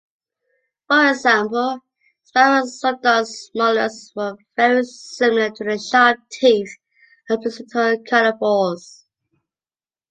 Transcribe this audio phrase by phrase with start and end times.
[0.87, 1.81] For example,
[2.25, 6.75] sparassodonts' molars were very similar to the sharp teeth
[7.29, 9.05] of placental carnivores.